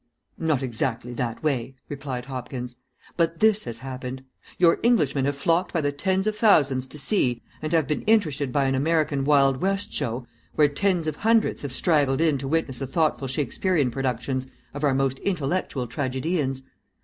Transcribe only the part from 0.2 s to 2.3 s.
"Not exactly that way," replied